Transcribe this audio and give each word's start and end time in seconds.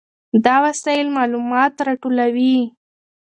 دا 0.45 0.55
وسایل 0.65 1.07
معلومات 1.17 1.73
راټولوي. 1.87 2.57